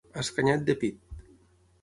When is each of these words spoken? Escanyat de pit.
Escanyat 0.21 0.63
de 0.71 0.75
pit. 0.85 0.99